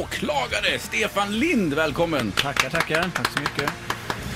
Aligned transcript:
åklagare 0.00 0.78
Stefan 0.78 1.38
Lind. 1.38 1.74
Välkommen! 1.74 2.32
Tackar, 2.32 2.70
tackar. 2.70 3.02
Tack 3.14 3.30
så 3.30 3.40
mycket. 3.40 3.70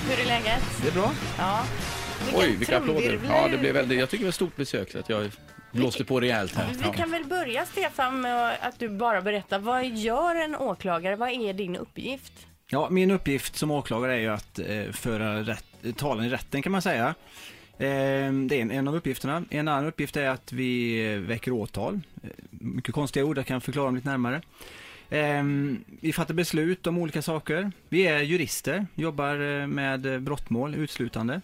Hur 0.09 0.23
är 0.23 0.27
läget? 0.27 0.63
Det 0.83 0.89
är 0.89 0.93
bra. 0.93 1.13
Ja. 1.39 1.65
Oj, 2.35 2.57
vilka 2.57 2.79
applåder. 2.79 3.21
Ja, 3.29 3.49
det 3.49 3.59
blev 3.59 3.75
väldigt, 3.75 3.99
jag 3.99 4.11
tycker 4.11 4.23
det 4.23 4.27
var 4.27 4.29
ett 4.29 4.35
stort 4.35 4.57
besök 4.57 4.91
så 4.91 4.99
att 4.99 5.09
jag 5.09 5.31
blåste 5.73 6.05
på 6.05 6.21
rejält 6.21 6.55
här. 6.55 6.67
Vi 6.85 6.99
kan 6.99 7.11
väl 7.11 7.25
börja 7.25 7.67
Stefan 7.67 8.21
med 8.21 8.59
att 8.61 8.79
du 8.79 8.89
bara 8.89 9.23
berättar. 9.23 9.59
Vad 9.59 9.87
gör 9.87 10.35
en 10.35 10.57
åklagare? 10.57 11.17
Vad 11.17 11.29
är 11.29 11.53
din 11.53 11.77
uppgift? 11.77 12.33
Ja, 12.71 12.89
min 12.91 13.11
uppgift 13.11 13.57
som 13.57 13.71
åklagare 13.71 14.15
är 14.15 14.19
ju 14.19 14.29
att 14.29 14.59
eh, 14.59 14.93
föra 14.93 15.43
rätt, 15.43 15.65
talan 15.97 16.25
i 16.25 16.29
rätten 16.29 16.63
kan 16.63 16.73
man 16.73 16.83
säga. 16.83 17.15
Eh, 17.79 18.33
det 18.33 18.53
är 18.53 18.53
en, 18.53 18.71
en 18.71 18.89
av 18.89 18.97
uppgifterna. 18.97 19.45
En 19.51 19.69
annan 19.69 19.87
uppgift 19.87 20.17
är 20.17 20.29
att 20.29 20.53
vi 20.53 21.01
eh, 21.13 21.19
väcker 21.19 21.53
åtal. 21.53 22.01
Eh, 22.23 22.31
mycket 22.51 22.95
konstiga 22.95 23.25
ord, 23.25 23.39
jag 23.39 23.47
kan 23.47 23.61
förklara 23.61 23.87
dem 23.87 23.97
lite 23.97 24.09
närmare. 24.09 24.43
Eh, 25.11 25.45
vi 26.01 26.13
fattar 26.13 26.35
beslut 26.35 26.87
om 26.87 26.99
olika 26.99 27.23
saker. 27.23 27.73
Vi 27.89 28.07
är 28.07 28.21
jurister, 28.21 28.87
jobbar 28.95 29.61
eh, 29.61 29.67
med 29.67 30.23
brottmål 30.23 30.75
uteslutande. 30.75 31.41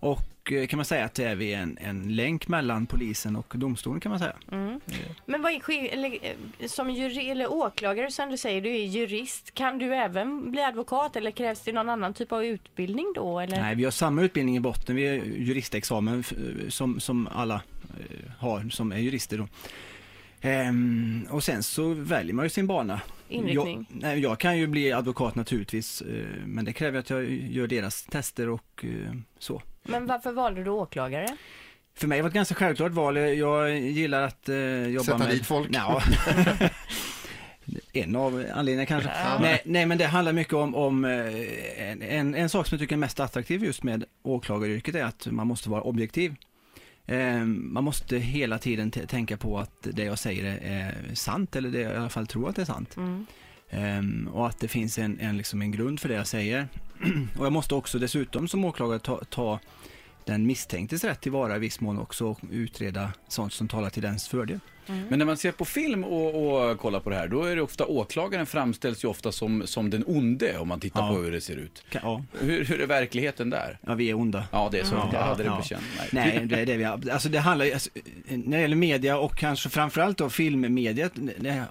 Och 0.00 0.52
eh, 0.52 0.66
kan 0.66 0.76
man 0.76 0.84
säga 0.84 1.04
att 1.04 1.14
det 1.14 1.24
är 1.24 1.34
vi 1.34 1.52
en, 1.52 1.78
en 1.80 2.16
länk 2.16 2.48
mellan 2.48 2.86
polisen 2.86 3.36
och 3.36 3.52
domstolen 3.56 4.00
kan 4.00 4.10
man 4.10 4.18
säga. 4.18 4.36
Mm. 4.52 4.80
Men 5.26 5.42
vad 5.42 5.52
är 5.52 5.92
eller, 5.92 6.18
eh, 6.58 6.68
som 6.68 6.90
juri, 6.90 7.30
eller 7.30 7.52
åklagare 7.52 8.10
som 8.10 8.30
du 8.30 8.36
säger, 8.36 8.60
du 8.60 8.70
är 8.70 8.86
jurist. 8.86 9.54
Kan 9.54 9.78
du 9.78 9.94
även 9.94 10.50
bli 10.50 10.62
advokat 10.62 11.16
eller 11.16 11.30
krävs 11.30 11.60
det 11.60 11.72
någon 11.72 11.88
annan 11.88 12.14
typ 12.14 12.32
av 12.32 12.44
utbildning 12.44 13.12
då? 13.14 13.40
Eller? 13.40 13.60
Nej, 13.60 13.74
vi 13.74 13.84
har 13.84 13.90
samma 13.90 14.22
utbildning 14.22 14.56
i 14.56 14.60
botten. 14.60 14.96
Vi 14.96 15.06
är 15.06 15.24
juristexamen 15.24 16.24
som, 16.68 17.00
som 17.00 17.28
alla 17.32 17.62
har 18.38 18.70
som 18.70 18.92
är 18.92 18.98
jurister. 18.98 19.38
Då. 19.38 19.48
Ehm, 20.40 21.26
och 21.30 21.44
sen 21.44 21.62
så 21.62 21.88
väljer 21.88 22.34
man 22.34 22.44
ju 22.44 22.48
sin 22.48 22.66
bana. 22.66 23.00
Inriktning. 23.28 23.86
Jag, 23.90 24.02
nej, 24.02 24.18
jag 24.18 24.38
kan 24.38 24.58
ju 24.58 24.66
bli 24.66 24.92
advokat 24.92 25.34
naturligtvis, 25.34 26.02
eh, 26.02 26.46
men 26.46 26.64
det 26.64 26.72
kräver 26.72 26.98
att 26.98 27.10
jag 27.10 27.24
gör 27.30 27.66
deras 27.66 28.02
tester 28.02 28.48
och 28.48 28.84
eh, 28.84 29.12
så. 29.38 29.62
Men 29.82 30.06
varför 30.06 30.32
valde 30.32 30.64
du 30.64 30.70
åklagare? 30.70 31.36
För 31.94 32.06
mig 32.06 32.22
var 32.22 32.28
det 32.28 32.30
ett 32.30 32.34
ganska 32.34 32.54
självklart 32.54 32.92
val. 32.92 33.16
Jag 33.16 33.78
gillar 33.78 34.22
att 34.22 34.48
eh, 34.48 34.86
jobba 34.86 35.04
Sätta 35.04 35.18
med... 35.18 35.30
dit 35.30 35.46
folk. 35.46 35.68
Ja. 35.72 36.02
en 37.92 38.16
av 38.16 38.44
anledningarna 38.54 38.86
kanske. 38.86 39.10
Nej, 39.40 39.62
nej, 39.64 39.86
men 39.86 39.98
det 39.98 40.06
handlar 40.06 40.32
mycket 40.32 40.54
om, 40.54 40.74
om 40.74 41.04
eh, 41.04 41.90
en, 41.90 42.02
en, 42.02 42.34
en 42.34 42.48
sak 42.48 42.66
som 42.66 42.76
jag 42.76 42.80
tycker 42.80 42.94
är 42.94 42.98
mest 42.98 43.20
attraktiv 43.20 43.64
just 43.64 43.82
med 43.82 44.04
åklagaryrket 44.22 44.94
är 44.94 45.04
att 45.04 45.26
man 45.26 45.46
måste 45.46 45.70
vara 45.70 45.82
objektiv. 45.82 46.34
Eh, 47.08 47.44
man 47.44 47.84
måste 47.84 48.18
hela 48.18 48.58
tiden 48.58 48.90
tänka 48.90 49.36
på 49.36 49.58
att 49.58 49.72
det 49.80 50.04
jag 50.04 50.18
säger 50.18 50.58
är, 50.62 51.14
sant, 51.14 51.56
eller 51.56 51.70
det 51.70 51.80
jag 51.80 51.92
i 51.92 51.96
alla 51.96 52.08
fall 52.08 52.26
tror 52.26 52.48
att 52.48 52.56
det 52.56 52.62
är 52.62 52.66
sant. 52.66 52.96
Mm. 52.96 53.26
Ehm, 53.70 54.28
och 54.32 54.46
att 54.46 54.60
det 54.60 54.68
finns 54.68 54.98
en, 54.98 55.20
en, 55.20 55.36
liksom 55.36 55.62
en 55.62 55.70
grund 55.70 56.00
för 56.00 56.08
det 56.08 56.14
jag 56.14 56.26
säger. 56.26 56.68
och 57.38 57.46
jag 57.46 57.52
måste 57.52 57.74
också 57.74 57.98
dessutom 57.98 58.48
som 58.48 58.64
åklagare 58.64 58.98
ta, 58.98 59.24
ta 59.24 59.60
den 60.32 60.46
misstänktes 60.46 61.04
rätt 61.04 61.20
tillvara 61.20 61.56
i 61.56 61.58
viss 61.58 61.80
mån 61.80 61.98
också 61.98 62.26
och 62.26 62.38
utreda 62.52 63.12
sånt 63.28 63.52
som 63.52 63.68
talar 63.68 63.90
till 63.90 64.02
dens 64.02 64.28
fördel. 64.28 64.60
Men 65.08 65.18
när 65.18 65.26
man 65.26 65.36
ser 65.36 65.52
på 65.52 65.64
film 65.64 66.04
och, 66.04 66.70
och 66.70 66.78
kollar 66.78 67.00
på 67.00 67.10
det 67.10 67.16
här, 67.16 67.28
då 67.28 67.44
är 67.44 67.56
det 67.56 67.62
ofta 67.62 67.86
åklagaren 67.86 68.46
framställs 68.46 69.04
ju 69.04 69.08
ofta 69.08 69.32
som, 69.32 69.62
som 69.66 69.90
den 69.90 70.04
onde 70.06 70.58
om 70.58 70.68
man 70.68 70.80
tittar 70.80 71.00
Ja. 71.00 71.08
på 71.14 71.20
hur 71.22 71.32
det 71.32 71.40
ser 71.40 71.56
ut. 71.56 71.84
Ja, 72.02 72.24
Hur, 72.40 72.64
hur 72.64 72.80
är 72.80 72.86
verkligheten 72.86 73.50
där? 73.50 73.78
ja 73.86 73.94
vi 73.94 74.10
är 74.10 74.14
onda. 74.14 74.44
Ja, 74.52 74.68
det 74.72 74.78
är 74.80 74.84
så. 74.84 74.94
Ja, 74.94 75.10
jag 75.12 75.20
hade 75.20 75.42
det 75.42 75.48
ja. 75.48 75.56
på 75.56 75.62
känn. 75.62 75.80
Nej. 75.96 76.08
Nej, 76.12 76.46
det 76.46 76.56
är 76.60 76.66
det 76.66 76.76
vi 76.76 76.84
har. 76.84 77.10
Alltså 77.10 77.28
det 77.28 77.38
handlar 77.38 77.66
ju, 77.66 77.72
alltså, 77.72 77.90
när 78.28 78.56
det 78.56 78.60
gäller 78.62 78.76
media 78.76 79.18
och 79.18 79.36
kanske 79.36 79.68
framförallt 79.68 80.18
då 80.18 80.30
filmmediet, 80.30 81.12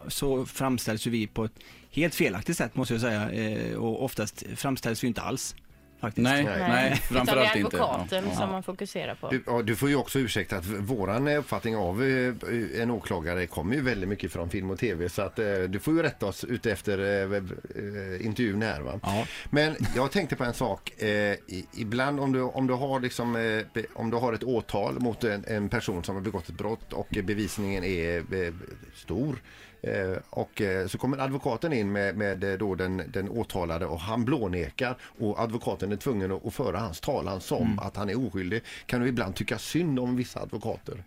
så 0.08 0.46
framställs 0.46 1.08
ju 1.08 1.12
vi 1.12 1.28
på 1.28 1.46
ett 1.46 1.60
helt 1.92 2.16
felaktigt 2.16 2.58
sätt 2.58 2.76
måste 2.76 2.94
jag 2.94 3.02
säga. 3.02 3.32
Eh, 3.32 3.76
och 3.76 4.04
oftast 4.04 4.44
framställs 4.56 5.04
vi 5.04 5.08
inte 5.08 5.22
alls. 5.22 5.56
Faktiskt. 6.00 6.24
Nej, 6.24 6.44
Nej. 6.44 6.60
nej, 6.60 6.86
Utan 6.86 6.92
det 6.92 6.98
framförallt 7.16 7.56
är 7.56 7.60
inte. 7.60 7.78
advokaten 7.84 8.26
Ja. 8.30 8.36
som 8.36 8.50
man 8.52 8.64
fokuserar 8.64 9.16
på. 9.16 9.30
Du, 9.30 9.44
ja, 9.46 9.62
du 9.62 9.76
får 9.76 9.90
ju 9.90 9.96
också 9.96 10.20
ursäkta 10.20 10.58
att 10.58 10.66
våran 10.66 11.28
uppfattning 11.28 11.76
av 11.76 12.04
eh, 12.04 12.82
en 12.82 12.92
åklagare 12.92 13.48
kommer 13.48 13.76
ju 13.76 13.82
väldigt 13.82 14.10
mycket 14.10 14.32
från 14.32 14.50
film 14.50 14.70
och 14.70 14.80
tv 14.80 15.10
så 15.10 15.22
att 15.22 15.40
eh, 15.40 15.46
du 15.68 15.80
får 15.80 15.94
ju 15.94 16.02
rätta 16.04 16.26
oss 16.26 16.44
ute 16.44 16.72
efter 16.72 17.00
eh, 17.00 17.38
eh, 17.38 18.26
intervjun 18.26 18.62
här 18.62 18.82
va. 18.82 19.00
Ja. 19.04 19.26
Men 19.50 19.76
jag 19.96 20.12
tänkte 20.12 20.36
på 20.36 20.44
en 20.44 20.54
sak. 20.54 21.02
Eh, 21.02 21.08
i, 21.08 21.66
ibland 21.78 22.20
om 22.20 22.32
du, 22.32 22.42
om, 22.42 22.68
du 22.68 22.74
har 22.74 23.00
liksom, 23.00 23.36
eh, 23.36 23.42
be, 23.74 23.86
om 23.94 24.10
du 24.10 24.18
har 24.18 24.34
ett 24.34 24.44
åtal 24.44 25.00
mot 25.00 25.24
en, 25.24 25.46
en 25.48 25.70
person 25.70 26.04
som 26.04 26.16
har 26.16 26.22
begått 26.22 26.50
ett 26.50 26.58
brott 26.58 26.94
och 26.94 27.08
bevisningen 27.24 27.84
är 27.84 28.18
eh, 28.18 28.54
stor 28.96 29.30
eh, 29.30 29.38
och 30.30 30.62
eh, 30.62 30.88
så 30.88 30.98
kommer 30.98 31.18
advokaten 31.18 31.74
in 31.74 31.92
med, 31.92 32.18
med 32.18 32.44
eh, 32.44 32.58
då 32.58 32.76
den, 32.76 33.04
den 33.14 33.30
åtalade 33.30 33.86
och 33.86 34.00
han 34.00 34.26
blånekar 34.26 34.98
och 35.20 35.40
advokaten 35.40 35.92
är 35.92 35.96
tvungen 35.96 36.32
att, 36.32 36.46
att 36.46 36.54
föra 36.54 36.80
hans 36.80 37.00
talan 37.00 37.42
som 37.42 37.80
att 37.80 37.96
han 37.96 38.10
är 38.10 38.28
oskyldig. 38.28 38.62
Kan 38.86 39.02
du 39.02 39.08
ibland 39.08 39.36
tycka 39.36 39.58
synd 39.58 40.00
om 40.00 40.16
vissa 40.16 40.40
advokater? 40.40 41.04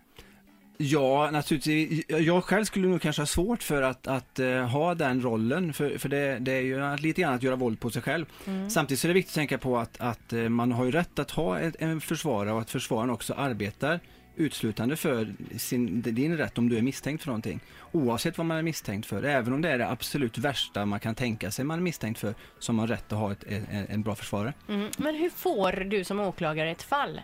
Ja, 0.83 1.29
naturligtvis. 1.31 2.05
Jag 2.07 2.43
själv 2.43 2.65
skulle 2.65 2.87
nog 2.87 3.01
kanske 3.01 3.21
ha 3.21 3.27
svårt 3.27 3.63
för 3.63 3.81
att, 3.81 4.07
att 4.07 4.39
eh, 4.39 4.67
ha 4.67 4.95
den 4.95 5.21
rollen, 5.21 5.73
för, 5.73 5.97
för 5.97 6.09
det, 6.09 6.37
det 6.39 6.51
är 6.51 6.61
ju 6.61 6.97
lite 6.97 7.21
grann 7.21 7.33
att 7.33 7.43
göra 7.43 7.55
våld 7.55 7.79
på 7.79 7.89
sig 7.89 8.01
själv. 8.01 8.25
Samtidigt 8.69 8.99
så 8.99 9.07
är 9.07 9.09
det 9.09 9.13
viktigt 9.13 9.31
att 9.31 9.35
tänka 9.35 9.57
på 9.57 9.77
att, 9.77 10.01
att 10.01 10.33
eh, 10.33 10.49
man 10.49 10.71
har 10.71 10.85
ju 10.85 10.91
rätt 10.91 11.19
att 11.19 11.31
ha 11.31 11.59
ett, 11.59 11.75
en 11.79 12.01
försvarare 12.01 12.53
och 12.53 12.61
att 12.61 12.69
försvararen 12.69 13.09
också 13.09 13.33
arbetar 13.33 13.99
utslutande 14.41 14.95
för 14.95 15.33
sin, 15.57 16.01
din 16.01 16.37
rätt 16.37 16.57
om 16.57 16.69
du 16.69 16.77
är 16.77 16.81
misstänkt 16.81 17.21
för 17.21 17.27
någonting. 17.27 17.59
Oavsett 17.91 18.37
vad 18.37 18.45
man 18.45 18.57
är 18.57 18.63
misstänkt 18.63 19.05
för, 19.05 19.23
även 19.23 19.53
om 19.53 19.61
det 19.61 19.69
är 19.69 19.77
det 19.77 19.89
absolut 19.89 20.37
värsta 20.37 20.85
man 20.85 20.99
kan 20.99 21.15
tänka 21.15 21.51
sig 21.51 21.65
man 21.65 21.79
är 21.79 21.83
misstänkt 21.83 22.19
för, 22.19 22.35
så 22.59 22.71
har 22.71 22.75
man 22.75 22.87
rätt 22.87 23.11
att 23.11 23.19
ha 23.19 23.31
ett, 23.31 23.43
en, 23.43 23.85
en 23.89 24.01
bra 24.01 24.15
försvarare. 24.15 24.53
Mm. 24.69 24.89
Men 24.97 25.15
hur 25.15 25.29
får 25.29 25.71
du 25.71 26.03
som 26.03 26.19
åklagare 26.19 26.71
ett 26.71 26.83
fall? 26.83 27.21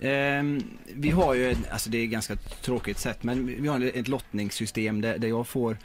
Ehm, 0.00 0.62
vi 0.94 1.10
har 1.10 1.34
ju, 1.34 1.54
alltså 1.70 1.90
det 1.90 1.98
är 1.98 2.06
ganska 2.06 2.36
tråkigt 2.36 2.98
sätt, 2.98 3.22
men 3.22 3.46
vi 3.46 3.68
har 3.68 3.80
ett 3.80 4.08
lottningssystem 4.08 5.00
där, 5.00 5.18
där 5.18 5.28
jag 5.28 5.46
får 5.46 5.78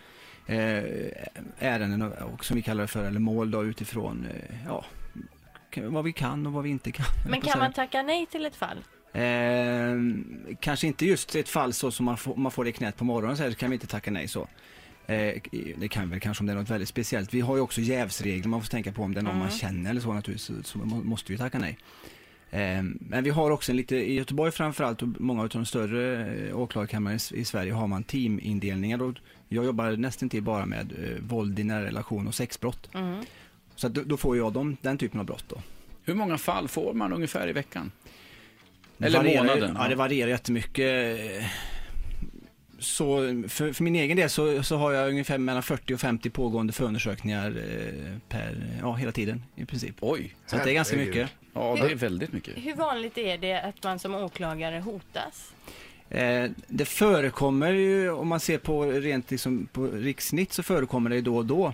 eh, 0.48 0.84
ärenden 1.60 2.02
och, 2.02 2.46
som 2.46 2.56
vi 2.56 2.62
kallar 2.62 2.82
det 2.82 2.88
för, 2.88 3.04
eller 3.04 3.20
mål 3.20 3.52
då 3.52 3.64
utifrån, 3.64 4.28
eh, 4.34 4.56
ja, 4.66 4.86
vad 5.76 6.04
vi 6.04 6.14
kan 6.14 6.48
och 6.48 6.54
vad 6.54 6.64
vi 6.64 6.70
inte 6.70 6.92
kan. 6.92 7.06
Men 7.30 7.42
kan 7.42 7.60
man 7.60 7.74
tacka 7.74 8.02
nej 8.02 8.26
till 8.26 8.46
ett 8.46 8.56
fall? 8.56 8.78
Ehm, 9.14 10.29
kanske 10.60 10.88
inte 10.88 11.06
just 11.06 11.36
ett 11.36 11.50
fall 11.50 11.74
så 11.74 11.92
som 11.92 12.06
man 12.06 12.18
får, 12.18 12.36
man 12.36 12.52
får 12.52 12.64
det 12.64 12.70
i 12.70 12.74
knät 12.74 12.98
på 12.98 13.04
morgonen 13.06 13.38
så 13.38 13.44
här, 13.44 13.50
så 13.52 13.58
kan 13.58 13.70
vi 13.70 13.74
inte 13.74 13.88
tacka 13.88 14.12
nej 14.12 14.28
så. 14.28 14.48
Eh, 15.08 15.42
det 15.78 15.88
kan 15.92 16.10
väl 16.10 16.20
kanske 16.20 16.42
om 16.42 16.48
det 16.48 16.54
är 16.54 16.58
något 16.58 16.70
väldigt 16.70 16.90
speciellt. 16.90 17.34
Vi 17.34 17.42
har 17.42 17.56
ju 17.56 17.62
också 17.62 17.82
jävsregler 17.82 18.48
man 18.50 18.62
får 18.62 18.70
tänka 18.70 18.92
på 18.92 19.04
om 19.04 19.14
det 19.14 19.20
är 19.20 19.24
någon 19.24 19.38
man 19.38 19.50
känner 19.50 19.90
eller 19.90 20.02
så 20.02 20.14
naturligtvis, 20.14 20.46
så, 20.58 20.64
så 20.64 20.78
må- 20.78 21.04
måste 21.04 21.32
vi 21.32 21.38
tacka 21.38 21.60
nej. 21.60 21.78
Ehm, 22.52 22.98
Men 23.02 23.24
vi 23.24 23.30
har 23.30 23.52
också 23.52 23.72
en 23.72 23.76
lite, 23.78 23.96
i 23.96 24.14
Göteborg 24.14 24.52
framförallt 24.52 25.02
och 25.02 25.08
många 25.22 25.42
av 25.42 25.50
de 25.50 25.66
större 25.66 26.28
eh, 26.50 26.60
åklagarkamrarna 26.60 27.20
i- 27.34 27.40
i 27.40 27.46
Sverige 27.46 27.74
har 27.74 27.88
man 27.88 28.04
teamindelningar 28.04 29.02
och 29.02 29.16
jag 29.48 29.66
jobbar 29.66 29.92
nästan 29.92 30.30
till 30.30 30.44
bara 30.44 30.66
med 30.66 30.92
eh, 30.92 31.24
våld 31.24 31.60
i 31.60 31.64
nära 31.64 31.86
relation 31.86 32.28
och 32.28 32.36
sexbrott. 32.36 32.90
Mm. 32.94 33.24
Så 33.76 33.88
att 33.88 33.94
då, 33.94 34.02
då 34.04 34.18
får 34.18 34.38
jag 34.38 34.54
dem, 34.54 34.78
den 34.82 34.98
typen 34.98 35.20
av 35.20 35.26
brott 35.26 35.46
då. 35.48 35.62
Hur 36.04 36.14
många 36.16 36.38
fall 36.38 36.68
får 36.68 36.94
man 36.94 37.14
ungefär 37.14 37.48
i 37.50 37.54
veckan? 37.54 37.92
Eller 39.00 39.18
varierar, 39.18 39.44
månaden? 39.44 39.76
Ja, 39.80 39.88
det 39.88 39.96
varierar 39.96 40.30
jättemycket. 40.30 41.18
Så 42.80 43.18
för, 43.48 43.74
för 43.74 43.84
min 43.84 43.96
egen 43.96 44.18
del 44.18 44.30
så, 44.30 44.64
så 44.64 44.78
har 44.78 44.92
jag 44.92 45.10
ungefär 45.10 45.38
mellan 45.38 45.64
40 45.64 45.94
och 45.94 46.00
50 46.00 46.30
pågående 46.30 46.74
förundersökningar 46.74 47.48
eh, 47.48 48.18
per, 48.30 48.56
ja 48.82 48.94
hela 48.94 49.12
tiden 49.12 49.44
i 49.56 49.66
princip. 49.66 49.96
Oj, 50.00 50.36
Så 50.46 50.56
att 50.56 50.64
det 50.64 50.72
är 50.72 50.74
ganska 50.74 50.98
mycket. 50.98 51.30
ja 51.54 51.78
det 51.82 51.92
är 51.92 51.96
väldigt 51.96 52.34
mycket. 52.34 52.54
Hur 52.58 52.76
vanligt 52.76 53.18
är 53.18 53.38
det 53.38 53.62
att 53.62 53.84
man 53.84 54.00
som 54.00 54.16
åklagare 54.16 54.80
hotas? 54.80 55.54
Eh, 56.10 56.52
det 56.68 56.86
förekommer 56.86 57.72
ju, 57.72 58.12
om 58.12 58.28
man 58.28 58.40
ser 58.40 58.58
på 58.58 58.84
rent 58.86 59.32
liksom, 59.32 59.68
på 59.74 59.88
rikssnitt 59.88 60.54
så 60.54 60.64
förekommer 60.64 61.10
det 61.10 61.16
ju 61.16 61.22
då 61.22 61.38
och 61.38 61.46
då. 61.46 61.74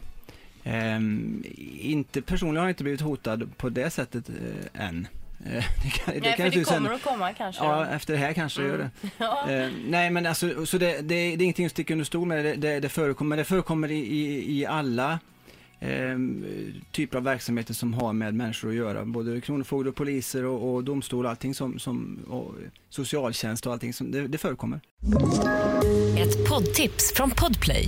Eh, 0.63 1.00
inte, 1.80 2.22
personligen 2.22 2.57
har 2.57 2.66
jag 2.66 2.72
inte 2.72 2.83
blivit 2.83 3.01
hotad 3.01 3.50
på 3.57 3.69
det 3.69 3.89
sättet 3.89 4.30
eh, 4.30 4.88
än. 4.88 5.07
Eh, 5.45 5.51
det 5.83 5.89
kan, 5.89 6.13
Nej, 6.21 6.33
kan 6.38 6.51
för 6.51 6.57
det 6.59 6.63
kommer 6.65 6.80
hända- 6.80 6.94
att 6.94 7.03
komma 7.03 7.33
kanske. 7.33 7.63
Ja, 7.63 7.86
efter 7.88 8.13
det 8.13 8.19
här 8.19 8.33
kanske 8.33 8.62
det 8.62 8.68
gör 8.68 8.77
det. 8.77 8.89
Ja. 9.18 9.50
Eh, 9.51 9.69
nej 9.88 10.09
men 10.09 10.25
alltså, 10.25 10.65
så 10.65 10.77
det, 10.77 10.88
det, 11.01 11.01
det 11.01 11.15
är 11.15 11.42
ingenting 11.42 11.65
att 11.65 11.71
sticka 11.71 11.94
under 11.94 12.06
stol 12.06 12.27
med. 12.27 12.45
Det, 12.45 12.56
det, 12.56 12.80
det 12.80 12.89
förekommer, 12.89 13.38
det 13.38 13.44
förekommer 13.44 13.92
i, 13.92 13.95
i, 14.00 14.59
i 14.59 14.65
alla 14.65 15.19
eh, 15.80 15.89
typer 16.92 17.18
av 17.18 17.24
verksamheter 17.24 17.74
som 17.74 17.94
har 17.94 18.13
med 18.13 18.33
människor 18.33 18.69
att 18.69 18.75
göra. 18.75 19.06
Både 19.06 19.42
kronofogde 19.42 19.89
och 19.89 19.95
poliser 19.95 20.45
och, 20.45 20.74
och 20.74 20.83
domstol 20.83 21.25
och 21.25 21.31
allting 21.31 21.56
som, 21.56 21.80
som 21.80 22.19
och 22.30 22.53
socialtjänst 22.89 23.65
och 23.65 23.74
allting 23.74 23.94
som, 23.94 24.12
det, 24.12 24.27
det 24.27 24.38
förekommer. 24.38 24.80
Ett 26.18 26.50
poddtips 26.50 27.13
från 27.15 27.31
Podplay. 27.31 27.88